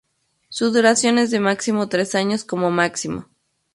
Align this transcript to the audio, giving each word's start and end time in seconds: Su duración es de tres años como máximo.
Su 0.49 0.71
duración 0.71 1.19
es 1.19 1.29
de 1.29 1.39
tres 1.91 2.15
años 2.15 2.43
como 2.43 2.71
máximo. 2.71 3.27